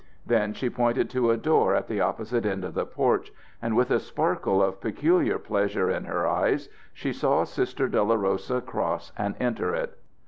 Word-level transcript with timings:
Then 0.25 0.53
she 0.55 0.67
pointed 0.67 1.11
to 1.11 1.29
a 1.29 1.37
door 1.37 1.75
at 1.75 1.87
the 1.87 2.01
opposite 2.01 2.43
end 2.43 2.65
of 2.65 2.73
the 2.73 2.87
porch, 2.87 3.31
and 3.61 3.75
with 3.75 3.91
a 3.91 3.99
sparkle 3.99 4.59
of 4.63 4.81
peculiar 4.81 5.37
pleasure 5.37 5.91
in 5.91 6.05
her 6.05 6.25
eyes 6.25 6.69
she 6.91 7.13
saw 7.13 7.43
Sister 7.43 7.87
Dolorosa 7.87 8.61
cross 8.61 9.11
and 9.15 9.35
enter 9.39 9.75
it. 9.75 9.95